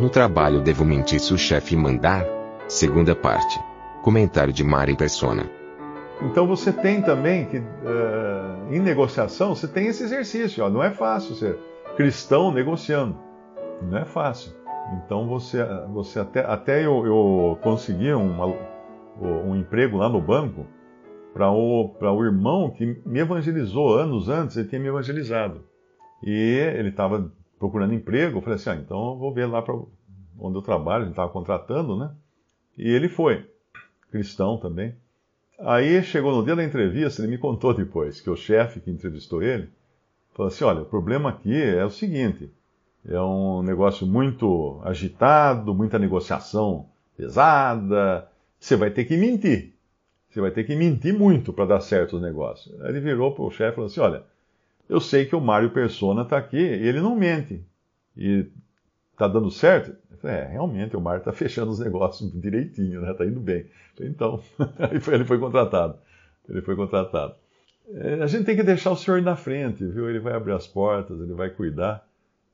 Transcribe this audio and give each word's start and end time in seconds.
No 0.00 0.08
trabalho 0.08 0.62
devo 0.62 0.82
mentir 0.82 1.20
se 1.20 1.34
o 1.34 1.36
chefe 1.36 1.76
mandar? 1.76 2.24
Segunda 2.66 3.14
parte. 3.14 3.60
Comentário 4.00 4.50
de 4.50 4.64
Mari 4.64 4.96
Persona. 4.96 5.44
Então 6.22 6.46
você 6.46 6.72
tem 6.72 7.02
também 7.02 7.44
que, 7.44 7.58
uh, 7.58 8.72
em 8.72 8.80
negociação, 8.80 9.54
você 9.54 9.68
tem 9.68 9.88
esse 9.88 10.02
exercício. 10.02 10.64
Ó, 10.64 10.70
não 10.70 10.82
é 10.82 10.90
fácil 10.90 11.34
ser 11.34 11.58
cristão 11.98 12.50
negociando. 12.50 13.14
Não 13.82 13.98
é 13.98 14.06
fácil. 14.06 14.54
Então 15.04 15.28
você, 15.28 15.58
você 15.92 16.20
até, 16.20 16.40
até 16.46 16.86
eu, 16.86 17.04
eu 17.04 17.58
consegui 17.60 18.10
uma, 18.14 18.46
um 19.20 19.54
emprego 19.54 19.98
lá 19.98 20.08
no 20.08 20.22
banco 20.22 20.64
para 21.34 21.50
o, 21.50 21.94
o 22.00 22.24
irmão 22.24 22.70
que 22.70 22.86
me 23.04 23.20
evangelizou 23.20 23.98
anos 23.98 24.30
antes, 24.30 24.56
ele 24.56 24.66
tinha 24.66 24.80
me 24.80 24.88
evangelizado. 24.88 25.62
E 26.24 26.32
ele 26.74 26.88
estava 26.88 27.30
procurando 27.60 27.92
emprego, 27.92 28.38
eu 28.38 28.42
falei 28.42 28.56
assim, 28.56 28.70
ah, 28.70 28.74
então 28.74 29.10
eu 29.10 29.16
vou 29.18 29.32
ver 29.32 29.44
lá 29.44 29.60
para 29.60 29.78
onde 30.38 30.56
eu 30.56 30.62
trabalho, 30.62 31.04
ele 31.04 31.10
estava 31.10 31.30
contratando, 31.30 31.94
né? 31.94 32.10
E 32.76 32.88
ele 32.88 33.08
foi, 33.08 33.46
cristão 34.10 34.56
também. 34.56 34.94
Aí 35.58 36.02
chegou 36.02 36.34
no 36.34 36.42
dia 36.42 36.56
da 36.56 36.64
entrevista, 36.64 37.20
ele 37.20 37.30
me 37.30 37.38
contou 37.38 37.74
depois 37.74 38.18
que 38.18 38.30
o 38.30 38.36
chefe 38.36 38.80
que 38.80 38.90
entrevistou 38.90 39.42
ele 39.42 39.68
falou 40.32 40.48
assim: 40.48 40.64
olha, 40.64 40.80
o 40.80 40.86
problema 40.86 41.28
aqui 41.28 41.54
é 41.54 41.84
o 41.84 41.90
seguinte, 41.90 42.50
é 43.06 43.20
um 43.20 43.62
negócio 43.62 44.06
muito 44.06 44.80
agitado, 44.82 45.74
muita 45.74 45.98
negociação 45.98 46.86
pesada, 47.14 48.26
você 48.58 48.74
vai 48.74 48.90
ter 48.90 49.04
que 49.04 49.18
mentir. 49.18 49.74
Você 50.30 50.40
vai 50.40 50.50
ter 50.50 50.64
que 50.64 50.74
mentir 50.74 51.12
muito 51.12 51.52
para 51.52 51.66
dar 51.66 51.80
certo 51.80 52.16
os 52.16 52.22
negócios. 52.22 52.80
Aí 52.80 52.88
ele 52.88 53.00
virou 53.00 53.34
para 53.34 53.44
o 53.44 53.50
chefe 53.50 53.72
e 53.72 53.74
falou 53.74 53.86
assim: 53.88 54.00
olha, 54.00 54.22
eu 54.90 55.00
sei 55.00 55.24
que 55.24 55.36
o 55.36 55.40
Mário 55.40 55.70
Persona 55.70 56.22
está 56.22 56.36
aqui 56.36 56.58
ele 56.58 57.00
não 57.00 57.14
mente. 57.14 57.64
E 58.16 58.46
está 59.12 59.28
dando 59.28 59.50
certo? 59.50 59.96
É, 60.24 60.44
realmente, 60.46 60.96
o 60.96 61.00
Mário 61.00 61.20
está 61.20 61.32
fechando 61.32 61.70
os 61.70 61.78
negócios 61.78 62.30
direitinho, 62.38 63.00
né? 63.00 63.12
Está 63.12 63.24
indo 63.24 63.40
bem. 63.40 63.66
Então, 64.00 64.42
ele 65.12 65.24
foi 65.24 65.38
contratado. 65.38 65.96
Ele 66.48 66.60
foi 66.60 66.74
contratado. 66.74 67.34
É, 67.88 68.14
a 68.22 68.26
gente 68.26 68.44
tem 68.44 68.56
que 68.56 68.64
deixar 68.64 68.90
o 68.90 68.96
Senhor 68.96 69.22
na 69.22 69.36
frente, 69.36 69.86
viu? 69.86 70.10
Ele 70.10 70.18
vai 70.18 70.34
abrir 70.34 70.52
as 70.52 70.66
portas, 70.66 71.20
ele 71.20 71.34
vai 71.34 71.50
cuidar. 71.50 72.04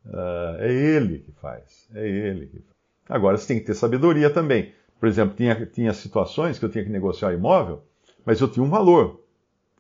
Uh, 0.05 0.61
é 0.61 0.73
ele 0.73 1.21
que 1.21 1.33
faz. 1.33 1.89
É 1.95 2.07
ele 2.07 2.47
que 2.47 2.59
faz. 2.59 2.77
Agora, 3.09 3.37
você 3.37 3.49
tem 3.49 3.59
que 3.59 3.67
ter 3.67 3.75
sabedoria 3.75 4.29
também. 4.29 4.73
Por 5.01 5.09
exemplo, 5.09 5.35
tinha, 5.35 5.67
tinha 5.67 5.93
situações 5.93 6.59
que 6.59 6.65
eu 6.65 6.69
tinha 6.69 6.85
que 6.85 6.91
negociar 6.91 7.33
imóvel, 7.33 7.83
mas 8.25 8.41
eu 8.41 8.49
tinha 8.49 8.65
um 8.65 8.69
valor, 8.69 9.23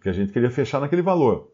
que 0.02 0.08
a 0.08 0.12
gente 0.12 0.32
queria 0.32 0.50
fechar 0.50 0.80
naquele 0.80 1.02
valor. 1.02 1.50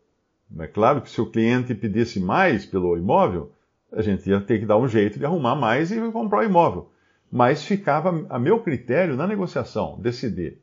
É 0.59 0.67
claro 0.67 1.01
que 1.01 1.11
se 1.11 1.21
o 1.21 1.31
cliente 1.31 1.75
pedisse 1.75 2.21
mais 2.21 2.67
pelo 2.67 2.97
imóvel, 2.97 3.51
a 3.93 4.03
gente 4.03 4.29
ia 4.29 4.41
ter 4.41 4.59
que 4.59 4.67
dar 4.67 4.77
um 4.77 4.89
jeito 4.89 5.19
de 5.19 5.25
arrumar 5.25 5.55
mais 5.55 5.91
e 5.91 6.01
comprar 6.11 6.41
o 6.41 6.45
imóvel. 6.45 6.91
Mas 7.31 7.65
ficava 7.65 8.27
a 8.29 8.39
meu 8.39 8.61
critério 8.61 9.17
na 9.17 9.27
negociação, 9.27 9.99
decidir. 9.99 10.59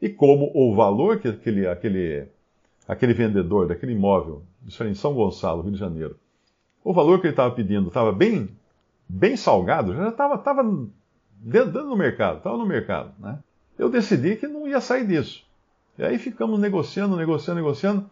E 0.00 0.08
como 0.08 0.50
o 0.54 0.74
valor 0.74 1.18
que 1.18 1.28
aquele, 1.28 1.66
aquele, 1.66 2.26
aquele 2.86 3.14
vendedor 3.14 3.68
daquele 3.68 3.92
imóvel, 3.92 4.42
isso 4.66 4.82
era 4.82 4.90
em 4.90 4.94
São 4.94 5.14
Gonçalo, 5.14 5.62
Rio 5.62 5.72
de 5.72 5.78
Janeiro, 5.78 6.16
o 6.84 6.92
valor 6.92 7.20
que 7.20 7.26
ele 7.26 7.32
estava 7.32 7.54
pedindo 7.54 7.88
estava 7.88 8.12
bem, 8.12 8.48
bem 9.08 9.36
salgado, 9.36 9.94
já 9.94 10.08
estava 10.08 10.36
tava 10.38 10.64
dentro 11.42 11.70
do 11.70 11.96
mercado, 11.96 12.38
estava 12.38 12.56
no 12.56 12.66
mercado. 12.66 13.12
Né? 13.18 13.38
Eu 13.78 13.88
decidi 13.88 14.36
que 14.36 14.46
não 14.46 14.66
ia 14.66 14.80
sair 14.80 15.06
disso. 15.06 15.44
E 15.98 16.04
aí 16.04 16.18
ficamos 16.18 16.58
negociando, 16.58 17.16
negociando, 17.16 17.60
negociando. 17.60 18.10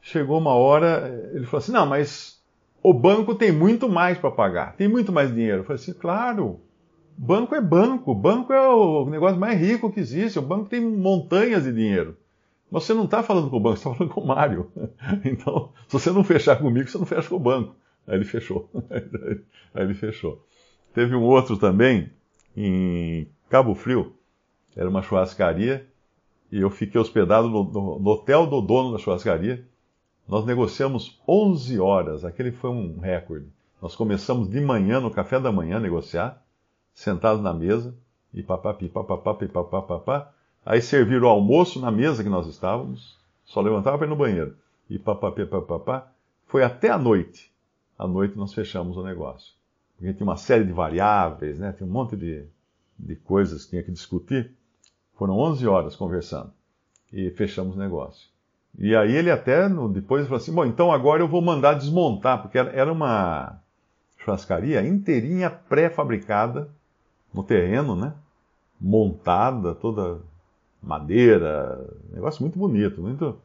Chegou 0.00 0.38
uma 0.38 0.54
hora, 0.54 1.30
ele 1.34 1.44
falou 1.46 1.58
assim: 1.58 1.72
não, 1.72 1.86
mas 1.86 2.38
o 2.82 2.92
banco 2.92 3.34
tem 3.34 3.52
muito 3.52 3.88
mais 3.88 4.18
para 4.18 4.30
pagar, 4.30 4.76
tem 4.76 4.88
muito 4.88 5.12
mais 5.12 5.34
dinheiro. 5.34 5.58
Eu 5.58 5.64
falei 5.64 5.80
assim, 5.80 5.92
claro, 5.92 6.60
banco 7.16 7.54
é 7.54 7.60
banco, 7.60 8.14
banco 8.14 8.52
é 8.52 8.68
o 8.68 9.04
negócio 9.06 9.38
mais 9.38 9.58
rico 9.58 9.92
que 9.92 10.00
existe, 10.00 10.38
o 10.38 10.42
banco 10.42 10.68
tem 10.68 10.80
montanhas 10.80 11.64
de 11.64 11.72
dinheiro. 11.72 12.16
Mas 12.70 12.84
você 12.84 12.94
não 12.94 13.04
está 13.04 13.22
falando 13.22 13.50
com 13.50 13.56
o 13.56 13.60
banco, 13.60 13.76
você 13.76 13.88
está 13.88 13.94
falando 13.96 14.12
com 14.12 14.20
o 14.20 14.26
Mário. 14.26 14.70
Então, 15.24 15.72
se 15.86 15.92
você 15.92 16.10
não 16.10 16.22
fechar 16.22 16.56
comigo, 16.56 16.88
você 16.88 16.98
não 16.98 17.06
fecha 17.06 17.28
com 17.28 17.36
o 17.36 17.40
banco. 17.40 17.74
Aí 18.06 18.16
ele 18.16 18.24
fechou. 18.24 18.70
Aí 19.74 19.84
ele 19.84 19.94
fechou. 19.94 20.44
Teve 20.94 21.14
um 21.14 21.22
outro 21.22 21.56
também, 21.56 22.10
em 22.56 23.28
Cabo 23.48 23.74
Frio, 23.74 24.14
era 24.76 24.88
uma 24.88 25.02
churrascaria, 25.02 25.86
e 26.50 26.60
eu 26.60 26.70
fiquei 26.70 27.00
hospedado 27.00 27.48
no, 27.48 27.64
no, 27.64 27.98
no 27.98 28.10
hotel 28.10 28.46
do 28.46 28.60
dono 28.60 28.92
da 28.92 28.98
churrascaria. 28.98 29.66
Nós 30.28 30.44
negociamos 30.44 31.20
11 31.26 31.80
horas, 31.80 32.24
aquele 32.24 32.52
foi 32.52 32.70
um 32.70 32.98
recorde. 32.98 33.46
Nós 33.80 33.96
começamos 33.96 34.48
de 34.48 34.60
manhã, 34.60 35.00
no 35.00 35.10
café 35.10 35.40
da 35.40 35.50
manhã, 35.50 35.78
a 35.78 35.80
negociar, 35.80 36.42
sentados 36.92 37.42
na 37.42 37.54
mesa, 37.54 37.94
e 38.34 38.42
papapi, 38.42 38.88
papapá, 38.88 39.34
papapá, 39.34 40.32
Aí 40.68 40.82
serviram 40.82 41.28
o 41.28 41.30
almoço 41.30 41.80
na 41.80 41.90
mesa 41.90 42.22
que 42.22 42.28
nós 42.28 42.46
estávamos, 42.46 43.16
só 43.46 43.62
levantava 43.62 43.96
para 43.96 44.06
ir 44.06 44.10
no 44.10 44.16
banheiro. 44.16 44.54
E 44.90 44.98
papapi, 44.98 45.46
papapá. 45.46 46.12
Foi 46.46 46.62
até 46.62 46.90
a 46.90 46.98
noite. 46.98 47.50
À 47.98 48.06
noite 48.06 48.36
nós 48.36 48.52
fechamos 48.52 48.98
o 48.98 49.02
negócio. 49.02 49.54
Porque 49.96 50.12
tinha 50.12 50.26
uma 50.26 50.36
série 50.36 50.64
de 50.64 50.72
variáveis, 50.72 51.58
né? 51.58 51.72
tinha 51.72 51.88
um 51.88 51.90
monte 51.90 52.16
de, 52.16 52.44
de 52.98 53.16
coisas 53.16 53.64
que 53.64 53.70
tinha 53.70 53.82
que 53.82 53.90
discutir. 53.90 54.52
Foram 55.14 55.38
11 55.38 55.66
horas 55.66 55.96
conversando. 55.96 56.52
E 57.10 57.30
fechamos 57.30 57.74
o 57.74 57.78
negócio. 57.78 58.28
E 58.76 58.94
aí 58.94 59.14
ele 59.14 59.30
até 59.30 59.68
depois 59.90 60.24
falou 60.24 60.36
assim: 60.36 60.52
bom, 60.52 60.64
então 60.64 60.92
agora 60.92 61.22
eu 61.22 61.28
vou 61.28 61.40
mandar 61.40 61.74
desmontar, 61.74 62.42
porque 62.42 62.58
era 62.58 62.92
uma 62.92 63.60
churrascaria 64.18 64.82
inteirinha 64.86 65.50
pré-fabricada 65.50 66.68
no 67.32 67.42
terreno, 67.42 67.94
né? 67.94 68.14
Montada, 68.80 69.74
toda 69.74 70.20
madeira, 70.82 71.84
negócio 72.12 72.42
muito 72.42 72.58
bonito, 72.58 73.00
muito. 73.00 73.38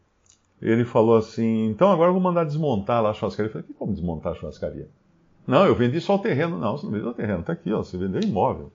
Ele 0.62 0.85
falou 0.85 1.17
assim: 1.17 1.67
então 1.67 1.91
agora 1.91 2.09
eu 2.09 2.13
vou 2.13 2.22
mandar 2.22 2.44
desmontar 2.44 3.01
lá 3.01 3.12
a 3.12 3.13
churrascaria. 3.13 3.47
Eu 3.50 3.53
falei: 3.53 3.67
que 3.67 3.73
como 3.73 3.94
desmontar 3.94 4.33
a 4.33 4.35
churrascaria? 4.35 4.88
Não, 5.45 5.66
eu 5.66 5.75
vendi 5.75 6.00
só 6.00 6.16
o 6.16 6.19
terreno. 6.19 6.57
Não, 6.57 6.78
você 6.78 6.85
não 6.85 6.94
vendeu 6.94 7.09
o 7.09 7.13
terreno, 7.13 7.41
está 7.41 7.53
aqui, 7.53 7.72
ó, 7.72 7.83
você 7.83 7.97
vendeu 7.97 8.22
imóvel 8.22 8.72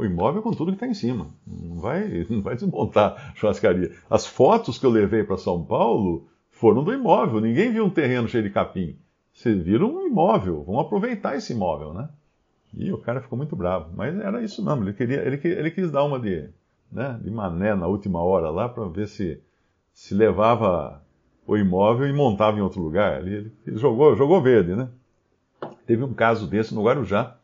o 0.00 0.04
imóvel 0.04 0.42
com 0.42 0.50
tudo 0.52 0.72
que 0.72 0.76
está 0.76 0.86
em 0.86 0.94
cima. 0.94 1.28
Não 1.46 1.78
vai, 1.78 2.26
não 2.30 2.40
vai 2.40 2.54
desmontar 2.54 3.32
churrascaria. 3.36 3.92
As 4.08 4.26
fotos 4.26 4.78
que 4.78 4.86
eu 4.86 4.90
levei 4.90 5.22
para 5.22 5.36
São 5.36 5.62
Paulo 5.64 6.26
foram 6.50 6.82
do 6.82 6.92
imóvel. 6.92 7.40
Ninguém 7.40 7.72
viu 7.72 7.84
um 7.84 7.90
terreno 7.90 8.28
cheio 8.28 8.42
de 8.42 8.50
capim. 8.50 8.96
Vocês 9.32 9.62
viram 9.62 9.94
um 9.94 10.06
imóvel. 10.06 10.64
Vamos 10.64 10.82
aproveitar 10.82 11.36
esse 11.36 11.52
imóvel, 11.52 11.92
né? 11.92 12.08
E 12.74 12.92
o 12.92 12.98
cara 12.98 13.20
ficou 13.20 13.36
muito 13.36 13.54
bravo. 13.54 13.90
Mas 13.94 14.18
era 14.18 14.42
isso 14.42 14.64
mesmo. 14.64 14.84
Ele, 14.84 14.92
queria, 14.92 15.20
ele, 15.26 15.40
ele 15.42 15.70
quis 15.70 15.90
dar 15.90 16.04
uma 16.04 16.18
de, 16.18 16.48
né, 16.90 17.18
de 17.22 17.30
mané 17.30 17.74
na 17.74 17.86
última 17.86 18.22
hora 18.22 18.50
lá 18.50 18.68
para 18.68 18.86
ver 18.88 19.08
se, 19.08 19.40
se 19.92 20.14
levava 20.14 21.02
o 21.46 21.56
imóvel 21.56 22.06
e 22.06 22.12
montava 22.12 22.58
em 22.58 22.62
outro 22.62 22.80
lugar. 22.80 23.20
Ele, 23.20 23.52
ele 23.66 23.76
jogou, 23.76 24.16
jogou 24.16 24.40
verde, 24.40 24.74
né? 24.74 24.88
Teve 25.86 26.04
um 26.04 26.14
caso 26.14 26.46
desse 26.46 26.74
no 26.74 26.84
Guarujá. 26.84 27.36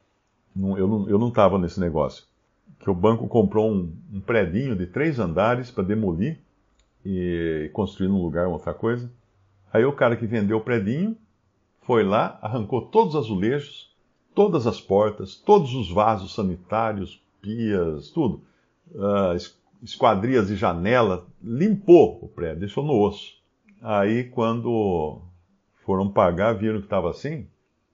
Eu 0.56 1.18
não 1.18 1.28
estava 1.28 1.58
nesse 1.58 1.78
negócio 1.78 2.24
que 2.80 2.90
o 2.90 2.94
banco 2.94 3.26
comprou 3.26 3.70
um, 3.70 3.92
um 4.12 4.20
predinho 4.20 4.76
de 4.76 4.86
três 4.86 5.18
andares 5.18 5.70
para 5.70 5.84
demolir 5.84 6.38
e 7.04 7.70
construir 7.72 8.08
num 8.08 8.22
lugar 8.22 8.48
outra 8.48 8.74
coisa. 8.74 9.10
Aí 9.72 9.84
o 9.84 9.92
cara 9.92 10.16
que 10.16 10.26
vendeu 10.26 10.58
o 10.58 10.62
predinho 10.62 11.16
foi 11.82 12.02
lá, 12.02 12.38
arrancou 12.42 12.82
todos 12.82 13.14
os 13.14 13.24
azulejos, 13.24 13.94
todas 14.34 14.66
as 14.66 14.80
portas, 14.80 15.34
todos 15.36 15.74
os 15.74 15.90
vasos 15.90 16.34
sanitários, 16.34 17.22
pias, 17.40 18.10
tudo, 18.10 18.42
uh, 18.92 19.36
esquadrias 19.82 20.48
de 20.48 20.56
janela, 20.56 21.26
limpou 21.42 22.18
o 22.22 22.28
prédio, 22.28 22.60
deixou 22.60 22.84
no 22.84 23.00
osso. 23.00 23.36
Aí 23.80 24.24
quando 24.24 25.20
foram 25.84 26.08
pagar, 26.08 26.54
viram 26.54 26.80
que 26.80 26.86
estava 26.86 27.10
assim, 27.10 27.46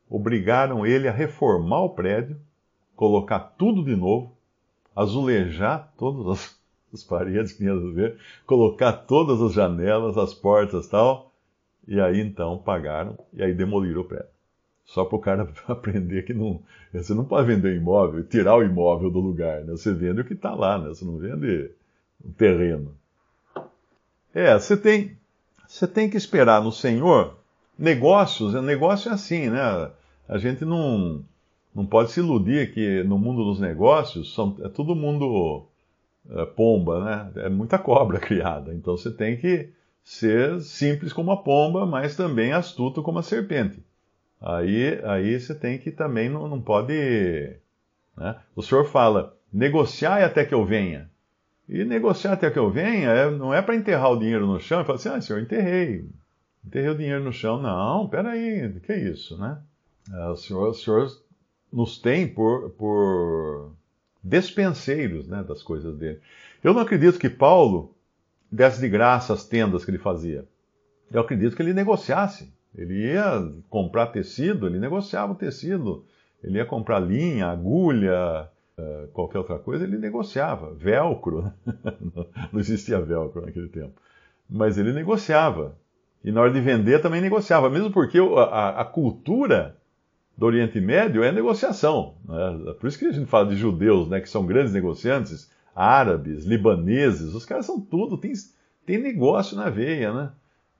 obrigaram 0.08 0.86
ele 0.86 1.06
a 1.06 1.12
reformar 1.12 1.82
o 1.82 1.90
prédio, 1.90 2.40
colocar 2.96 3.38
tudo 3.40 3.84
de 3.84 3.94
novo, 3.94 4.34
azulejar 4.94 5.92
todas 5.96 6.26
as, 6.26 6.60
as 6.92 7.04
paredes 7.04 7.52
que 7.52 7.58
tinha 7.58 7.74
ver, 7.92 8.18
colocar 8.46 8.92
todas 8.92 9.40
as 9.40 9.52
janelas, 9.52 10.16
as 10.18 10.34
portas 10.34 10.86
tal, 10.86 11.32
e 11.86 12.00
aí 12.00 12.20
então 12.20 12.58
pagaram, 12.58 13.18
e 13.32 13.42
aí 13.42 13.52
demoliram 13.52 14.02
o 14.02 14.04
prédio. 14.04 14.32
Só 14.84 15.04
para 15.04 15.16
o 15.16 15.20
cara 15.20 15.48
aprender 15.68 16.22
que 16.22 16.34
não, 16.34 16.60
você 16.92 17.14
não 17.14 17.24
pode 17.24 17.46
vender 17.46 17.74
imóvel 17.74 18.24
tirar 18.24 18.56
o 18.56 18.62
imóvel 18.62 19.10
do 19.10 19.20
lugar. 19.20 19.62
Né? 19.62 19.72
Você 19.72 19.92
vende 19.92 20.20
o 20.20 20.24
que 20.24 20.34
está 20.34 20.54
lá, 20.54 20.78
né? 20.78 20.88
você 20.88 21.04
não 21.04 21.18
vende 21.18 21.70
o 22.24 22.32
terreno. 22.32 22.94
É, 24.34 24.58
você 24.58 24.76
tem, 24.76 25.16
você 25.66 25.86
tem 25.86 26.08
que 26.08 26.16
esperar 26.16 26.62
no 26.62 26.72
Senhor. 26.72 27.36
Negócios, 27.78 28.54
negócio 28.62 29.10
é 29.10 29.14
assim, 29.14 29.50
né? 29.50 29.90
A 30.28 30.38
gente 30.38 30.64
não, 30.64 31.24
não 31.74 31.86
pode 31.86 32.10
se 32.10 32.20
iludir 32.20 32.72
que 32.72 33.02
no 33.04 33.18
mundo 33.18 33.44
dos 33.44 33.58
negócios 33.58 34.34
são, 34.34 34.56
é 34.62 34.68
todo 34.68 34.94
mundo 34.94 35.66
é, 36.30 36.44
pomba, 36.44 37.04
né? 37.04 37.44
É 37.44 37.48
muita 37.48 37.78
cobra 37.78 38.18
criada. 38.20 38.74
Então 38.74 38.96
você 38.96 39.10
tem 39.10 39.36
que 39.36 39.70
ser 40.04 40.60
simples 40.60 41.12
como 41.12 41.30
a 41.30 41.36
pomba, 41.36 41.86
mas 41.86 42.16
também 42.16 42.52
astuto 42.52 43.02
como 43.02 43.18
a 43.18 43.22
serpente. 43.22 43.82
Aí, 44.40 45.00
aí 45.04 45.38
você 45.38 45.54
tem 45.54 45.78
que 45.78 45.90
também 45.90 46.28
não, 46.28 46.48
não 46.48 46.60
pode. 46.60 46.92
Né? 48.16 48.36
O 48.56 48.62
senhor 48.62 48.84
fala, 48.84 49.36
negociar 49.52 50.22
até 50.24 50.44
que 50.44 50.54
eu 50.54 50.64
venha. 50.64 51.08
E 51.68 51.84
negociar 51.84 52.32
até 52.32 52.50
que 52.50 52.58
eu 52.58 52.70
venha 52.70 53.08
é, 53.08 53.30
não 53.30 53.54
é 53.54 53.62
para 53.62 53.76
enterrar 53.76 54.10
o 54.10 54.18
dinheiro 54.18 54.46
no 54.46 54.60
chão 54.60 54.80
e 54.80 54.84
falar 54.84 54.96
assim, 54.96 55.08
ah, 55.08 55.20
senhor, 55.20 55.40
enterrei. 55.40 56.04
Enterrei 56.66 56.90
o 56.90 56.96
dinheiro 56.96 57.22
no 57.22 57.32
chão. 57.32 57.62
Não, 57.62 58.08
peraí, 58.08 58.80
que 58.80 58.92
é 58.92 58.98
isso, 58.98 59.38
né? 59.38 59.58
É, 60.12 60.26
o, 60.26 60.36
senhor, 60.36 60.68
o 60.68 60.74
senhor 60.74 61.08
nos 61.72 61.98
tem 61.98 62.26
por, 62.26 62.70
por 62.70 63.72
despenseiros 64.22 65.26
né, 65.26 65.42
das 65.42 65.62
coisas 65.62 65.96
dele. 65.96 66.20
Eu 66.62 66.74
não 66.74 66.82
acredito 66.82 67.18
que 67.18 67.30
Paulo 67.30 67.94
desse 68.50 68.80
de 68.80 68.88
graça 68.88 69.32
as 69.32 69.46
tendas 69.46 69.84
que 69.84 69.90
ele 69.90 69.98
fazia. 69.98 70.44
Eu 71.10 71.22
acredito 71.22 71.56
que 71.56 71.62
ele 71.62 71.72
negociasse. 71.72 72.52
Ele 72.74 73.12
ia 73.12 73.50
comprar 73.68 74.08
tecido, 74.08 74.66
ele 74.66 74.78
negociava 74.78 75.32
o 75.32 75.36
tecido. 75.36 76.04
Ele 76.42 76.58
ia 76.58 76.66
comprar 76.66 76.98
linha, 76.98 77.46
agulha, 77.46 78.48
eh, 78.76 79.08
qualquer 79.12 79.38
outra 79.38 79.58
coisa, 79.58 79.84
ele 79.84 79.98
negociava. 79.98 80.74
Velcro, 80.74 81.42
né? 81.42 81.52
não 82.52 82.60
existia 82.60 83.00
velcro 83.00 83.42
naquele 83.42 83.68
tempo. 83.68 84.00
Mas 84.48 84.76
ele 84.76 84.92
negociava. 84.92 85.76
E 86.24 86.30
na 86.30 86.40
hora 86.40 86.52
de 86.52 86.60
vender 86.60 87.00
também 87.00 87.20
negociava, 87.20 87.68
mesmo 87.68 87.90
porque 87.90 88.18
a, 88.18 88.80
a 88.80 88.84
cultura 88.84 89.76
do 90.36 90.46
Oriente 90.46 90.80
Médio 90.80 91.22
é 91.22 91.30
negociação. 91.30 92.14
Né? 92.26 92.74
Por 92.80 92.86
isso 92.86 92.98
que 92.98 93.06
a 93.06 93.12
gente 93.12 93.26
fala 93.26 93.48
de 93.48 93.56
judeus, 93.56 94.08
né, 94.08 94.20
que 94.20 94.28
são 94.28 94.46
grandes 94.46 94.72
negociantes, 94.72 95.50
árabes, 95.74 96.44
libaneses, 96.44 97.34
os 97.34 97.44
caras 97.44 97.66
são 97.66 97.80
tudo, 97.80 98.18
tem, 98.18 98.32
tem 98.84 98.98
negócio 98.98 99.56
na 99.56 99.70
veia, 99.70 100.12
né? 100.12 100.32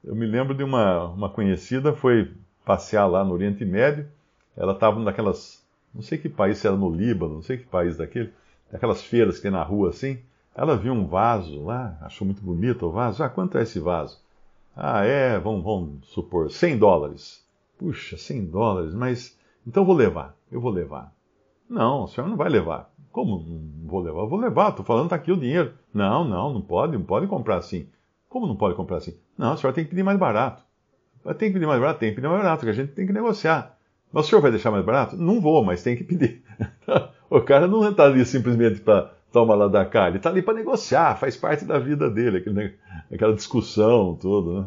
Eu 0.05 0.15
me 0.17 0.27
lembro 0.27 0.55
de 0.55 0.65
uma, 0.65 1.07
uma 1.07 1.31
conhecida, 1.31 1.93
foi 1.93 2.33
passear 2.65 3.07
lá 3.07 3.25
no 3.25 3.33
Oriente 3.33 3.65
Médio, 3.65 4.09
ela 4.57 4.73
estava 4.73 5.01
naquelas, 5.01 5.65
não 5.95 6.03
sei 6.03 6.19
que 6.19 6.29
país, 6.29 6.65
era 6.65 6.77
no 6.77 6.91
Líbano, 6.91 7.35
não 7.35 7.43
sei 7.43 7.57
que 7.57 7.67
país 7.67 7.97
daquele, 7.97 8.33
daquelas 8.71 9.03
feiras 9.03 9.37
que 9.37 9.43
tem 9.43 9.51
na 9.51 9.63
rua 9.63 9.91
assim, 9.91 10.19
ela 10.55 10.77
viu 10.77 10.93
um 10.93 11.07
vaso 11.07 11.65
lá, 11.65 11.97
achou 12.03 12.27
muito 12.27 12.43
bonito 12.43 12.87
o 12.87 12.91
vaso, 12.91 13.23
ah, 13.23 13.29
quanto 13.29 13.57
é 13.57 13.63
esse 13.63 13.79
vaso? 13.79 14.21
Ah, 14.77 15.05
é, 15.05 15.39
vamos, 15.39 15.63
vamos 15.63 16.09
supor, 16.09 16.51
100 16.51 16.79
dólares. 16.79 17.45
Puxa, 17.79 18.17
100 18.17 18.47
dólares, 18.47 18.95
mas 18.95 19.37
então 19.67 19.83
eu 19.83 19.87
vou 19.87 19.95
levar, 19.95 20.37
eu 20.51 20.61
vou 20.61 20.71
levar. 20.71 21.13
Não, 21.69 22.05
a 22.05 22.09
senhora 22.09 22.31
não 22.31 22.37
vai 22.37 22.49
levar. 22.49 22.91
Como 23.11 23.39
não 23.39 23.89
vou 23.89 24.01
levar? 24.01 24.21
Eu 24.21 24.29
vou 24.29 24.39
levar, 24.39 24.71
estou 24.71 24.85
falando, 24.85 25.05
está 25.05 25.17
aqui 25.17 25.31
o 25.31 25.37
dinheiro. 25.37 25.75
Não, 25.93 26.25
não, 26.25 26.53
não 26.53 26.61
pode, 26.61 26.97
não 26.97 27.05
pode 27.05 27.27
comprar 27.27 27.57
assim. 27.57 27.87
Como 28.29 28.47
não 28.47 28.57
pode 28.57 28.75
comprar 28.75 28.99
assim? 28.99 29.17
Não, 29.37 29.53
a 29.53 29.57
senhora 29.57 29.75
tem 29.75 29.85
que 29.85 29.91
pedir 29.91 30.03
mais 30.03 30.19
barato. 30.19 30.63
Tem 31.39 31.49
que 31.49 31.55
pedir 31.55 31.67
mais 31.67 31.81
barato? 31.81 32.01
Tem 32.01 32.11
que 32.11 32.17
pedir 32.17 32.29
mais 32.29 32.43
barato, 32.43 32.65
que 32.65 32.71
a 32.71 32.75
gente 32.75 32.93
tem 32.93 33.07
que 33.07 33.13
negociar. 33.13 33.79
Mas 34.13 34.27
o 34.27 34.29
senhor 34.29 34.41
vai 34.41 34.51
deixar 34.51 34.71
mais 34.71 34.85
barato? 34.85 35.17
Não 35.17 35.41
vou, 35.41 35.65
mas 35.65 35.83
tem 35.83 35.97
que 35.97 36.05
pedir. 36.05 36.43
o 37.31 37.41
cara 37.41 37.67
não 37.67 37.89
está 37.89 38.05
ali 38.05 38.25
simplesmente 38.25 38.81
para 38.81 39.13
tomar 39.33 39.55
lá 39.55 39.67
da 39.67 39.85
cá, 39.85 40.09
ele 40.09 40.19
está 40.19 40.29
ali 40.29 40.43
para 40.43 40.55
negociar, 40.55 41.17
faz 41.17 41.37
parte 41.37 41.65
da 41.65 41.79
vida 41.79 42.11
dele, 42.11 42.45
aquela 43.11 43.35
discussão 43.35 44.15
toda. 44.15 44.61
Né? 44.61 44.67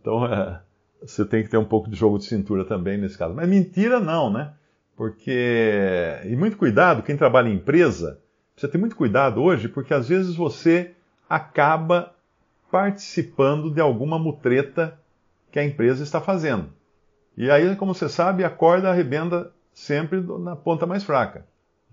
Então, 0.00 0.24
é, 0.24 0.60
você 1.02 1.24
tem 1.24 1.42
que 1.42 1.50
ter 1.50 1.56
um 1.56 1.64
pouco 1.64 1.88
de 1.88 1.96
jogo 1.96 2.18
de 2.18 2.24
cintura 2.24 2.64
também 2.64 2.98
nesse 2.98 3.16
caso. 3.16 3.34
Mas 3.34 3.48
mentira 3.48 4.00
não, 4.00 4.30
né? 4.32 4.52
Porque. 4.96 6.20
E 6.24 6.34
muito 6.36 6.56
cuidado, 6.56 7.02
quem 7.02 7.16
trabalha 7.16 7.48
em 7.48 7.54
empresa, 7.54 8.20
precisa 8.52 8.72
ter 8.72 8.78
muito 8.78 8.96
cuidado 8.96 9.40
hoje, 9.42 9.68
porque 9.68 9.94
às 9.94 10.08
vezes 10.08 10.34
você 10.34 10.92
acaba 11.28 12.14
participando 12.70 13.70
de 13.70 13.80
alguma 13.80 14.18
mutreta 14.18 14.98
que 15.50 15.58
a 15.58 15.64
empresa 15.64 16.02
está 16.02 16.20
fazendo. 16.20 16.68
E 17.36 17.50
aí, 17.50 17.74
como 17.76 17.94
você 17.94 18.08
sabe, 18.08 18.42
a 18.44 18.50
corda 18.50 18.90
arrebenta 18.90 19.52
sempre 19.72 20.20
na 20.40 20.56
ponta 20.56 20.86
mais 20.86 21.04
fraca. 21.04 21.46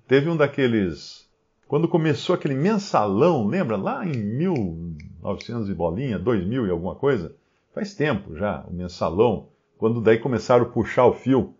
Teve 0.07 0.29
um 0.29 0.35
daqueles. 0.35 1.29
Quando 1.67 1.87
começou 1.87 2.35
aquele 2.35 2.55
mensalão, 2.55 3.47
lembra? 3.47 3.75
Lá 3.75 4.05
em 4.05 4.11
1900 4.17 5.69
e 5.69 5.73
bolinha, 5.73 6.19
2000 6.19 6.67
e 6.67 6.69
alguma 6.69 6.95
coisa 6.95 7.35
faz 7.75 7.93
tempo 7.93 8.37
já, 8.37 8.63
o 8.69 8.73
mensalão, 8.73 9.49
quando 9.77 9.99
daí 9.99 10.17
começaram 10.17 10.63
a 10.63 10.69
puxar 10.69 11.05
o 11.05 11.13
fio 11.13 11.53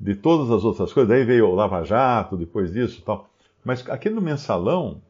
de 0.00 0.14
todas 0.14 0.50
as 0.50 0.64
outras 0.64 0.90
coisas, 0.90 1.10
daí 1.10 1.22
veio 1.22 1.46
o 1.46 1.54
Lava 1.54 1.84
Jato 1.84 2.34
depois 2.34 2.72
disso 2.72 3.02
tal. 3.04 3.28
Mas 3.62 3.86
aquele 3.90 4.14
do 4.14 4.22
mensalão, 4.22 5.02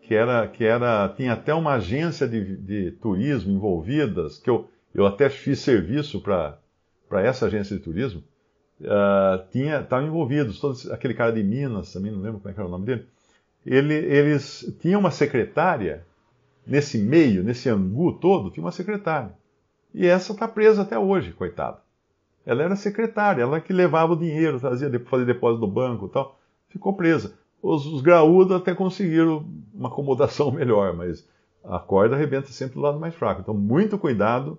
que 0.00 0.12
era, 0.12 0.48
que 0.48 0.64
era 0.64 1.08
tinha 1.10 1.34
até 1.34 1.54
uma 1.54 1.74
agência 1.74 2.26
de, 2.26 2.56
de 2.56 2.90
turismo 2.90 3.52
envolvidas, 3.52 4.38
que 4.38 4.50
eu, 4.50 4.68
eu 4.92 5.06
até 5.06 5.30
fiz 5.30 5.60
serviço 5.60 6.20
para 6.20 6.58
essa 7.22 7.46
agência 7.46 7.76
de 7.76 7.82
turismo, 7.84 8.24
uh, 8.80 9.48
tinha, 9.52 9.82
estavam 9.82 10.08
envolvidos, 10.08 10.58
todos, 10.58 10.90
aquele 10.90 11.14
cara 11.14 11.32
de 11.32 11.44
Minas, 11.44 11.92
também 11.92 12.10
não 12.10 12.20
lembro 12.20 12.40
como 12.40 12.52
é 12.52 12.58
era 12.58 12.66
o 12.66 12.70
nome 12.70 12.86
dele, 12.86 13.06
ele, 13.64 13.94
eles 13.94 14.76
tinham 14.80 14.98
uma 14.98 15.12
secretária, 15.12 16.04
nesse 16.66 16.98
meio, 16.98 17.44
nesse 17.44 17.68
angu 17.68 18.12
todo, 18.14 18.50
tinha 18.50 18.64
uma 18.64 18.72
secretária. 18.72 19.40
E 19.94 20.06
essa 20.06 20.32
está 20.32 20.48
presa 20.48 20.82
até 20.82 20.98
hoje, 20.98 21.32
coitada. 21.32 21.78
Ela 22.44 22.62
era 22.62 22.76
secretária, 22.76 23.42
ela 23.42 23.60
que 23.60 23.72
levava 23.72 24.14
o 24.14 24.18
dinheiro, 24.18 24.58
fazia, 24.58 24.90
fazia 25.00 25.26
depósito 25.26 25.60
do 25.60 25.72
banco 25.72 26.06
e 26.06 26.08
tal. 26.08 26.38
Ficou 26.68 26.94
presa. 26.94 27.34
Os, 27.62 27.86
os 27.86 28.00
graúdos 28.00 28.56
até 28.56 28.74
conseguiram 28.74 29.46
uma 29.72 29.88
acomodação 29.88 30.50
melhor, 30.52 30.94
mas 30.94 31.26
a 31.62 31.78
corda 31.78 32.16
arrebenta 32.16 32.48
sempre 32.48 32.74
do 32.74 32.80
lado 32.80 32.98
mais 32.98 33.14
fraco. 33.14 33.40
Então, 33.40 33.54
muito 33.54 33.98
cuidado 33.98 34.58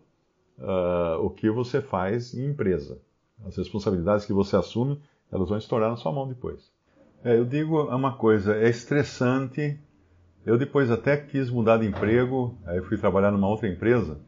uh, 0.60 1.20
o 1.22 1.30
que 1.30 1.50
você 1.50 1.82
faz 1.82 2.34
em 2.34 2.46
empresa. 2.46 3.00
As 3.46 3.58
responsabilidades 3.58 4.26
que 4.26 4.32
você 4.32 4.56
assume, 4.56 5.02
elas 5.32 5.50
vão 5.50 5.58
estourar 5.58 5.90
na 5.90 5.98
sua 5.98 6.14
mão 6.14 6.28
depois. 6.28 6.72
É, 7.26 7.38
eu 7.38 7.44
digo 7.44 7.84
uma 7.84 8.14
coisa, 8.14 8.56
é 8.56 8.70
estressante. 8.70 9.78
Eu 10.46 10.58
depois 10.58 10.92
até 10.92 11.18
quis 11.18 11.50
mudar 11.50 11.78
de 11.78 11.88
emprego, 11.88 12.58
aí 12.66 12.82
fui 12.82 12.98
trabalhar 12.98 13.32
numa 13.32 13.48
outra 13.48 13.68
empresa 13.68 14.20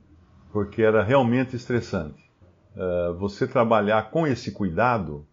porque 0.56 0.82
era 0.82 1.04
realmente 1.04 1.54
estressante. 1.54 2.24
Uh, 2.78 3.14
você 3.16 3.46
trabalhar 3.46 4.10
com 4.10 4.26
esse 4.26 4.54
cuidado 4.54 5.28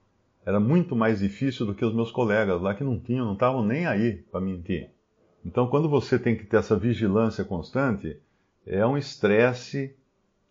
era 0.45 0.59
muito 0.59 0.97
mais 0.97 1.21
difícil 1.21 1.65
do 1.65 1.77
que 1.77 1.85
os 1.85 1.95
meus 1.95 2.11
colegas 2.11 2.61
lá 2.61 2.75
que 2.75 2.83
não 2.83 2.99
tinham, 2.99 3.27
não 3.27 3.35
estavam 3.35 3.65
nem 3.65 3.87
aí 3.87 4.15
para 4.33 4.41
mentir. 4.41 4.91
Então, 5.47 5.69
quando 5.69 5.89
você 5.89 6.19
tem 6.19 6.37
que 6.37 6.45
ter 6.45 6.57
essa 6.57 6.77
vigilância 6.77 7.45
constante, 7.45 8.21
é 8.67 8.85
um 8.85 8.99
estresse 8.99 9.95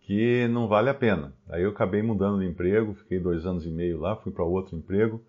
que 0.00 0.48
não 0.48 0.66
vale 0.66 0.88
a 0.88 0.94
pena. 0.94 1.34
Aí 1.50 1.64
eu 1.64 1.68
acabei 1.68 2.00
mudando 2.00 2.40
de 2.40 2.46
emprego, 2.46 2.94
fiquei 2.94 3.20
dois 3.20 3.44
anos 3.44 3.66
e 3.66 3.70
meio 3.70 4.00
lá, 4.00 4.16
fui 4.16 4.32
para 4.32 4.42
outro 4.42 4.74
emprego 4.74 5.22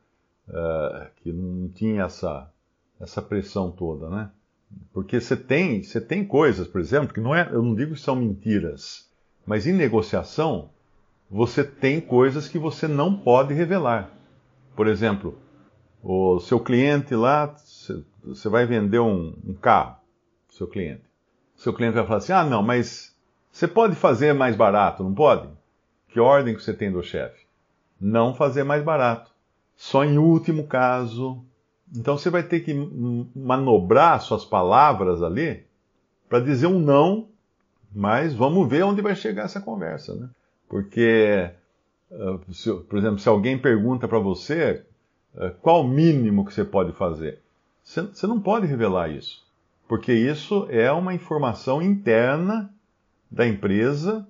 uh, 0.47 1.05
que 1.17 1.33
não 1.33 1.67
tinha 1.67 2.03
essa, 2.03 2.50
essa 2.97 3.21
pressão 3.21 3.69
toda, 3.71 4.09
né? 4.09 4.31
Porque 4.93 5.19
você 5.19 5.35
tem, 5.35 5.83
você 5.83 6.00
tem 6.00 6.25
coisas, 6.25 6.65
por 6.65 6.79
exemplo, 6.79 7.13
que 7.13 7.19
não 7.19 7.35
é, 7.35 7.50
eu 7.51 7.62
não 7.62 7.75
digo 7.75 7.93
que 7.93 8.00
são 8.00 8.15
mentiras, 8.15 9.12
mas 9.45 9.67
em 9.67 9.73
negociação, 9.73 10.69
você 11.29 11.63
tem 11.63 12.00
coisas 12.00 12.47
que 12.47 12.57
você 12.57 12.88
não 12.88 13.15
pode 13.15 13.53
revelar. 13.53 14.09
Por 14.75 14.88
exemplo, 14.88 15.38
o 16.01 16.39
seu 16.39 16.59
cliente 16.59 17.15
lá, 17.15 17.55
você 18.23 18.50
vai 18.50 18.65
vender 18.65 19.00
um, 19.00 19.35
um 19.45 19.53
carro, 19.53 19.97
seu 20.50 20.67
cliente. 20.67 21.03
Seu 21.55 21.73
cliente 21.73 21.95
vai 21.95 22.05
falar 22.05 22.17
assim: 22.17 22.33
ah, 22.33 22.43
não, 22.43 22.62
mas 22.62 23.15
você 23.51 23.67
pode 23.67 23.95
fazer 23.95 24.33
mais 24.33 24.55
barato, 24.55 25.03
não 25.03 25.13
pode? 25.13 25.47
Que 26.09 26.19
ordem 26.19 26.55
que 26.55 26.62
você 26.62 26.73
tem 26.73 26.91
do 26.91 27.03
chefe? 27.03 27.45
Não 28.00 28.33
fazer 28.33 28.63
mais 28.63 28.83
barato. 28.83 29.31
Só 29.75 30.03
em 30.03 30.17
último 30.17 30.67
caso. 30.67 31.43
Então 31.95 32.17
você 32.17 32.29
vai 32.29 32.43
ter 32.43 32.62
que 32.62 32.73
manobrar 33.35 34.21
suas 34.21 34.43
palavras 34.43 35.21
ali 35.21 35.65
para 36.27 36.39
dizer 36.39 36.67
um 36.67 36.79
não 36.79 37.29
mas 37.93 38.33
vamos 38.33 38.67
ver 38.69 38.83
onde 38.83 39.01
vai 39.01 39.15
chegar 39.15 39.43
essa 39.43 39.62
conversa, 39.62 40.15
né? 40.15 40.29
Porque, 40.67 41.50
se, 42.51 42.73
por 42.73 42.97
exemplo, 42.97 43.19
se 43.19 43.29
alguém 43.29 43.57
pergunta 43.57 44.07
para 44.07 44.19
você 44.19 44.83
uh, 45.35 45.51
qual 45.62 45.81
o 45.81 45.88
mínimo 45.88 46.45
que 46.45 46.53
você 46.53 46.63
pode 46.63 46.91
fazer, 46.93 47.39
você, 47.83 48.01
você 48.01 48.25
não 48.25 48.39
pode 48.39 48.65
revelar 48.65 49.09
isso, 49.09 49.45
porque 49.88 50.13
isso 50.13 50.67
é 50.69 50.91
uma 50.91 51.13
informação 51.13 51.81
interna 51.81 52.73
da 53.29 53.47
empresa 53.47 54.27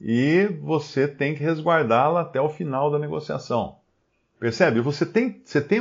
e 0.00 0.46
você 0.60 1.08
tem 1.08 1.34
que 1.34 1.42
resguardá-la 1.42 2.20
até 2.22 2.40
o 2.40 2.48
final 2.48 2.90
da 2.90 2.98
negociação. 2.98 3.76
Percebe? 4.38 4.80
Você 4.80 5.06
tem, 5.06 5.40
você 5.44 5.60
tem, 5.60 5.80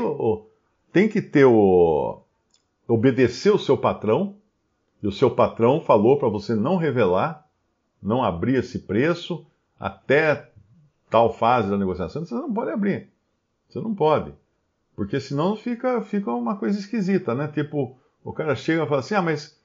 tem 0.92 1.08
que 1.08 1.22
ter 1.22 1.46
o. 1.46 2.22
obedecer 2.88 3.54
o 3.54 3.60
seu 3.60 3.78
patrão, 3.78 4.36
e 5.06 5.08
o 5.08 5.12
seu 5.12 5.30
patrão 5.30 5.80
falou 5.80 6.18
para 6.18 6.28
você 6.28 6.56
não 6.56 6.78
revelar, 6.78 7.48
não 8.02 8.24
abrir 8.24 8.56
esse 8.56 8.80
preço 8.80 9.46
até 9.80 10.50
tal 11.12 11.32
fase 11.32 11.70
da 11.70 11.78
negociação, 11.78 12.26
você 12.26 12.34
não 12.34 12.52
pode 12.52 12.72
abrir. 12.72 13.12
Você 13.70 13.80
não 13.80 13.94
pode. 13.94 14.34
Porque 14.96 15.20
senão 15.20 15.56
fica, 15.56 16.02
fica 16.02 16.32
uma 16.32 16.58
coisa 16.58 16.80
esquisita, 16.80 17.36
né? 17.36 17.48
Tipo, 17.48 17.96
o 18.24 18.34
cara 18.34 18.56
chega 18.56 18.84
e 18.84 18.88
fala 18.88 19.02
assim, 19.02 19.14
ah, 19.14 19.22
mas 19.22 19.62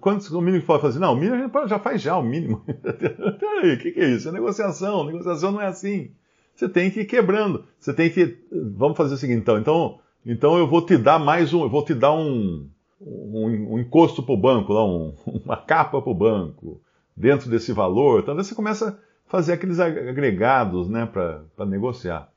quantos 0.00 0.28
o 0.32 0.40
mínimo 0.40 0.62
que 0.62 0.66
pode 0.66 0.82
fazer? 0.82 0.98
Não, 0.98 1.12
o 1.12 1.16
mínimo 1.16 1.48
já 1.68 1.78
faz 1.78 2.02
já, 2.02 2.18
o 2.18 2.22
mínimo. 2.24 2.64
Peraí, 3.38 3.74
o 3.74 3.78
que, 3.78 3.92
que 3.92 4.00
é 4.00 4.08
isso? 4.08 4.28
É 4.28 4.32
negociação. 4.32 5.04
Negociação 5.04 5.52
não 5.52 5.60
é 5.60 5.68
assim. 5.68 6.10
Você 6.52 6.68
tem 6.68 6.90
que 6.90 7.02
ir 7.02 7.04
quebrando. 7.04 7.64
Você 7.78 7.94
tem 7.94 8.10
que. 8.10 8.44
Vamos 8.50 8.96
fazer 8.96 9.14
o 9.14 9.18
seguinte, 9.18 9.38
então. 9.38 9.56
Então, 9.56 10.00
então 10.26 10.58
eu 10.58 10.66
vou 10.66 10.84
te 10.84 10.98
dar 10.98 11.20
mais 11.20 11.54
um. 11.54 11.62
Eu 11.62 11.70
vou 11.70 11.84
te 11.84 11.94
dar 11.94 12.12
um, 12.12 12.68
um, 13.04 13.74
um 13.74 13.78
encosto 13.78 14.22
para 14.22 14.34
o 14.34 14.38
banco, 14.38 14.72
lá, 14.72 14.84
um, 14.84 15.14
uma 15.44 15.56
capa 15.56 16.00
para 16.00 16.10
o 16.10 16.14
banco, 16.14 16.80
dentro 17.16 17.50
desse 17.50 17.72
valor. 17.72 18.20
Então 18.20 18.34
você 18.34 18.54
começa 18.54 18.88
a 18.88 19.30
fazer 19.30 19.52
aqueles 19.52 19.78
agregados 19.78 20.88
né, 20.88 21.06
para 21.06 21.66
negociar. 21.66 22.30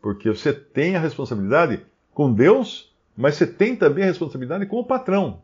Porque 0.00 0.28
você 0.28 0.52
tem 0.52 0.96
a 0.96 1.00
responsabilidade 1.00 1.80
com 2.12 2.32
Deus, 2.32 2.92
mas 3.16 3.36
você 3.36 3.46
tem 3.46 3.76
também 3.76 4.04
a 4.04 4.08
responsabilidade 4.08 4.66
com 4.66 4.80
o 4.80 4.84
patrão, 4.84 5.42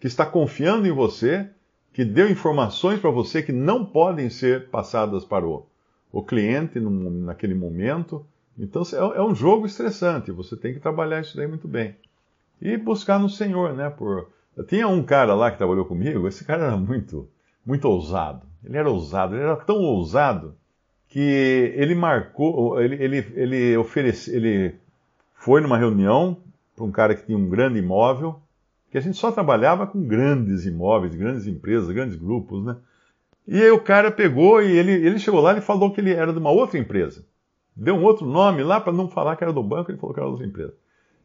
que 0.00 0.06
está 0.06 0.24
confiando 0.24 0.86
em 0.86 0.92
você, 0.92 1.48
que 1.92 2.04
deu 2.04 2.30
informações 2.30 3.00
para 3.00 3.10
você 3.10 3.42
que 3.42 3.52
não 3.52 3.84
podem 3.84 4.30
ser 4.30 4.68
passadas 4.68 5.24
para 5.24 5.46
o, 5.46 5.66
o 6.12 6.22
cliente 6.22 6.78
naquele 6.78 7.54
momento. 7.54 8.24
Então 8.56 8.82
é, 8.92 9.18
é 9.18 9.22
um 9.22 9.34
jogo 9.34 9.66
estressante, 9.66 10.30
você 10.30 10.56
tem 10.56 10.72
que 10.72 10.80
trabalhar 10.80 11.20
isso 11.20 11.36
daí 11.36 11.46
muito 11.46 11.66
bem. 11.66 11.96
E 12.60 12.76
buscar 12.76 13.18
no 13.18 13.28
Senhor, 13.28 13.74
né? 13.74 13.90
Por... 13.90 14.28
Tinha 14.66 14.88
um 14.88 15.02
cara 15.02 15.34
lá 15.34 15.50
que 15.50 15.58
trabalhou 15.58 15.84
comigo, 15.84 16.26
esse 16.26 16.44
cara 16.44 16.64
era 16.64 16.76
muito, 16.76 17.28
muito 17.64 17.84
ousado. 17.86 18.46
Ele 18.64 18.76
era 18.76 18.90
ousado, 18.90 19.34
ele 19.34 19.44
era 19.44 19.56
tão 19.56 19.76
ousado 19.76 20.56
que 21.08 21.72
ele 21.76 21.94
marcou, 21.94 22.80
ele, 22.80 23.02
ele, 23.02 23.32
ele 23.34 23.76
ofereceu, 23.76 24.34
ele 24.34 24.74
foi 25.34 25.60
numa 25.60 25.78
reunião 25.78 26.36
para 26.74 26.84
um 26.84 26.90
cara 26.90 27.14
que 27.14 27.24
tinha 27.24 27.38
um 27.38 27.48
grande 27.48 27.78
imóvel, 27.78 28.40
que 28.90 28.98
a 28.98 29.00
gente 29.00 29.16
só 29.16 29.30
trabalhava 29.30 29.86
com 29.86 30.02
grandes 30.02 30.66
imóveis, 30.66 31.14
grandes 31.14 31.46
empresas, 31.46 31.90
grandes 31.90 32.16
grupos, 32.16 32.64
né? 32.64 32.76
E 33.46 33.62
aí 33.62 33.70
o 33.70 33.80
cara 33.80 34.10
pegou 34.10 34.62
e 34.62 34.76
ele, 34.76 34.92
ele 34.92 35.18
chegou 35.18 35.40
lá 35.40 35.56
e 35.56 35.62
falou 35.62 35.90
que 35.90 36.00
ele 36.00 36.12
era 36.12 36.32
de 36.32 36.38
uma 36.38 36.50
outra 36.50 36.78
empresa. 36.78 37.24
Deu 37.74 37.94
um 37.94 38.02
outro 38.02 38.26
nome 38.26 38.62
lá 38.62 38.80
para 38.80 38.92
não 38.92 39.08
falar 39.08 39.36
que 39.36 39.44
era 39.44 39.52
do 39.52 39.62
banco, 39.62 39.90
ele 39.90 39.98
falou 39.98 40.12
que 40.12 40.20
era 40.20 40.28
outra 40.28 40.44
empresa. 40.44 40.74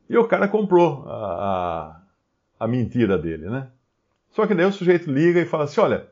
E 0.10 0.18
o 0.18 0.28
cara 0.28 0.48
comprou 0.48 1.06
a, 1.08 2.02
a, 2.60 2.66
a 2.66 2.68
mentira 2.68 3.18
dele, 3.18 3.50
né? 3.50 3.70
Só 4.32 4.48
que 4.48 4.54
daí 4.54 4.66
o 4.66 4.72
sujeito 4.72 5.12
liga 5.12 5.40
e 5.40 5.46
fala 5.46 5.66
assim: 5.66 5.82
olha, 5.82 6.08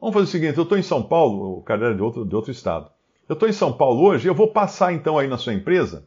vamos 0.00 0.14
fazer 0.14 0.24
o 0.24 0.30
seguinte, 0.30 0.58
eu 0.58 0.64
estou 0.64 0.78
em 0.78 0.82
São 0.82 1.02
Paulo, 1.02 1.58
o 1.58 1.62
cara 1.62 1.86
era 1.86 1.94
de 1.94 2.02
outro, 2.02 2.24
de 2.24 2.34
outro 2.34 2.50
estado. 2.50 2.90
Eu 3.28 3.34
estou 3.34 3.48
em 3.48 3.52
São 3.52 3.72
Paulo 3.72 4.02
hoje, 4.02 4.28
eu 4.28 4.34
vou 4.34 4.48
passar 4.48 4.92
então 4.92 5.18
aí 5.18 5.28
na 5.28 5.38
sua 5.38 5.54
empresa. 5.54 6.06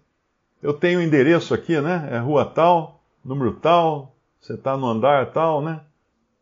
Eu 0.61 0.73
tenho 0.73 0.99
o 0.99 1.01
um 1.01 1.05
endereço 1.05 1.53
aqui, 1.53 1.79
né? 1.79 2.09
É 2.11 2.17
rua 2.17 2.45
tal, 2.45 3.03
número 3.23 3.53
tal, 3.53 4.15
você 4.39 4.53
está 4.53 4.77
no 4.77 4.87
andar 4.87 5.31
tal, 5.31 5.61
né? 5.61 5.81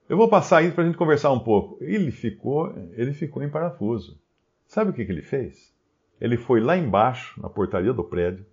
Eu 0.09 0.17
vou 0.17 0.27
passar 0.27 0.57
aí 0.57 0.71
para 0.71 0.83
a 0.83 0.87
gente 0.87 0.97
conversar 0.97 1.31
um 1.31 1.39
pouco. 1.39 1.77
Ele 1.81 2.11
ficou, 2.11 2.73
ele 2.93 3.13
ficou 3.13 3.41
em 3.41 3.49
parafuso. 3.49 4.19
Sabe 4.67 4.91
o 4.91 4.93
que, 4.93 5.05
que 5.05 5.11
ele 5.11 5.21
fez? 5.21 5.73
Ele 6.19 6.37
foi 6.37 6.59
lá 6.59 6.77
embaixo, 6.77 7.39
na 7.41 7.49
portaria 7.49 7.93
do 7.93 8.03
prédio, 8.03 8.45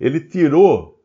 ele 0.00 0.20
tirou 0.20 0.95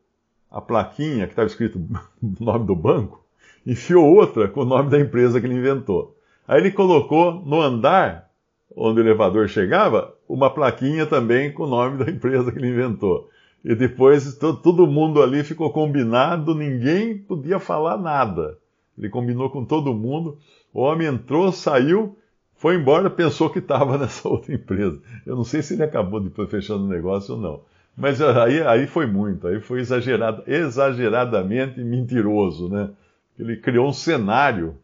a 0.52 0.60
plaquinha 0.60 1.26
que 1.26 1.32
estava 1.32 1.48
escrito 1.48 1.78
o 2.22 2.44
nome 2.44 2.66
do 2.66 2.76
banco, 2.76 3.24
enfiou 3.66 4.14
outra 4.14 4.46
com 4.46 4.60
o 4.60 4.66
nome 4.66 4.90
da 4.90 5.00
empresa 5.00 5.40
que 5.40 5.46
ele 5.46 5.56
inventou. 5.56 6.16
Aí 6.46 6.60
ele 6.60 6.70
colocou 6.70 7.32
no 7.32 7.60
andar 7.60 8.30
onde 8.76 9.00
o 9.00 9.02
elevador 9.02 9.48
chegava 9.48 10.14
uma 10.28 10.50
plaquinha 10.50 11.06
também 11.06 11.52
com 11.52 11.64
o 11.64 11.68
nome 11.68 12.04
da 12.04 12.08
empresa 12.12 12.52
que 12.52 12.58
ele 12.58 12.68
inventou. 12.68 13.30
E 13.64 13.74
depois 13.74 14.36
todo 14.62 14.86
mundo 14.86 15.22
ali 15.22 15.44
ficou 15.44 15.70
combinado, 15.70 16.54
ninguém 16.54 17.16
podia 17.16 17.60
falar 17.60 17.96
nada. 17.96 18.58
Ele 18.98 19.08
combinou 19.08 19.48
com 19.50 19.64
todo 19.64 19.94
mundo. 19.94 20.36
O 20.74 20.80
homem 20.80 21.06
entrou, 21.06 21.52
saiu, 21.52 22.16
foi 22.56 22.74
embora, 22.74 23.08
pensou 23.08 23.48
que 23.48 23.60
estava 23.60 23.96
nessa 23.98 24.28
outra 24.28 24.52
empresa. 24.52 25.00
Eu 25.24 25.36
não 25.36 25.44
sei 25.44 25.62
se 25.62 25.74
ele 25.74 25.84
acabou 25.84 26.20
depois 26.20 26.50
fechando 26.50 26.84
o 26.84 26.88
negócio 26.88 27.34
ou 27.34 27.40
não. 27.40 27.60
Mas 27.96 28.20
aí, 28.20 28.62
aí 28.62 28.86
foi 28.86 29.06
muito, 29.06 29.46
aí 29.46 29.60
foi 29.60 29.80
exagerado, 29.80 30.42
exageradamente 30.46 31.80
mentiroso, 31.80 32.68
né? 32.68 32.90
Ele 33.38 33.56
criou 33.56 33.88
um 33.88 33.92
cenário 33.92 34.76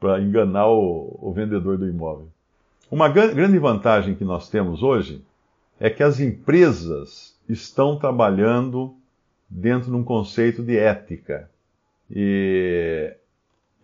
para 0.00 0.20
enganar 0.20 0.68
o, 0.68 1.18
o 1.20 1.32
vendedor 1.32 1.76
do 1.76 1.88
imóvel. 1.88 2.28
Uma 2.90 3.08
grande 3.08 3.58
vantagem 3.58 4.14
que 4.14 4.24
nós 4.24 4.48
temos 4.48 4.82
hoje 4.82 5.22
é 5.78 5.90
que 5.90 6.02
as 6.02 6.20
empresas 6.20 7.36
estão 7.48 7.98
trabalhando 7.98 8.94
dentro 9.48 9.90
de 9.90 9.96
um 9.96 10.04
conceito 10.04 10.62
de 10.62 10.78
ética. 10.78 11.50
E 12.10 13.14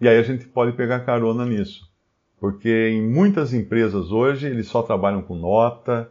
e 0.00 0.08
aí 0.08 0.18
a 0.18 0.22
gente 0.22 0.46
pode 0.46 0.72
pegar 0.72 1.00
carona 1.00 1.46
nisso. 1.46 1.90
Porque 2.38 2.90
em 2.90 3.02
muitas 3.02 3.54
empresas 3.54 4.10
hoje 4.10 4.46
eles 4.46 4.66
só 4.66 4.82
trabalham 4.82 5.22
com 5.22 5.34
nota, 5.34 6.10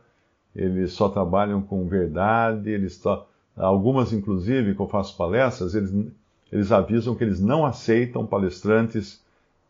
eles 0.55 0.93
só 0.93 1.09
trabalham 1.09 1.61
com 1.61 1.87
verdade, 1.87 2.69
eles 2.69 2.95
só, 2.95 3.27
algumas 3.55 4.13
inclusive 4.13 4.75
que 4.75 4.81
eu 4.81 4.87
faço 4.87 5.17
palestras, 5.17 5.73
eles, 5.73 5.91
eles 6.51 6.71
avisam 6.71 7.15
que 7.15 7.23
eles 7.23 7.39
não 7.39 7.65
aceitam 7.65 8.25
palestrantes 8.25 9.23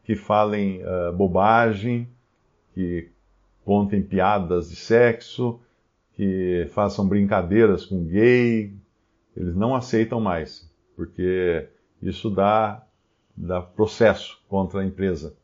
que 0.04 0.16
falem 0.16 0.82
uh, 0.84 1.14
bobagem, 1.14 2.08
que 2.74 3.10
contem 3.64 4.02
piadas 4.02 4.70
de 4.70 4.76
sexo, 4.76 5.60
que 6.16 6.68
façam 6.74 7.08
brincadeiras 7.08 7.86
com 7.86 8.04
gay, 8.04 8.74
eles 9.36 9.56
não 9.56 9.76
aceitam 9.76 10.20
mais, 10.20 10.70
porque 10.96 11.68
isso 12.02 12.30
dá 12.30 12.84
da 13.36 13.62
processo 13.62 14.40
contra 14.48 14.82
a 14.82 14.86
empresa. 14.86 15.36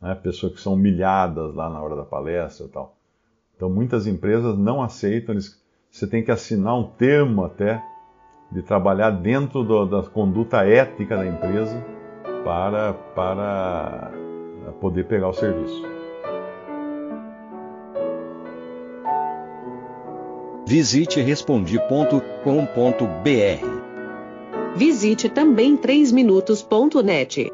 Né? 0.00 0.14
Pessoas 0.14 0.54
que 0.54 0.60
são 0.60 0.74
humilhadas 0.74 1.54
lá 1.54 1.68
na 1.68 1.82
hora 1.82 1.96
da 1.96 2.04
palestra 2.04 2.66
e 2.66 2.68
tal. 2.68 2.93
Então 3.56 3.70
muitas 3.70 4.06
empresas 4.06 4.58
não 4.58 4.82
aceitam, 4.82 5.34
eles, 5.34 5.60
você 5.90 6.06
tem 6.06 6.22
que 6.24 6.30
assinar 6.30 6.78
um 6.78 6.84
termo 6.84 7.44
até 7.44 7.82
de 8.50 8.62
trabalhar 8.62 9.10
dentro 9.10 9.62
do, 9.62 9.86
da 9.86 10.02
conduta 10.02 10.64
ética 10.64 11.16
da 11.16 11.26
empresa 11.26 11.84
para, 12.44 12.92
para 13.14 14.12
poder 14.80 15.04
pegar 15.04 15.28
o 15.28 15.32
serviço. 15.32 15.82
Visite 20.66 21.20
respondi.com.br 21.20 22.24
Visite 24.76 25.28
também 25.28 25.76
3minutos.net. 25.76 27.53